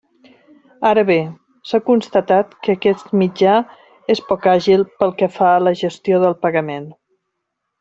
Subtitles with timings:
[0.91, 1.17] Ara bé,
[1.71, 3.59] s'ha constatat que aquest mitjà
[4.15, 6.91] és poc àgil pel que fa a la gestió del pagament.